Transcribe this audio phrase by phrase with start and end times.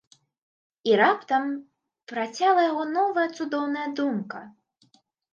[0.89, 1.43] І раптам
[2.11, 4.41] працяла яго новая цудоўная думка.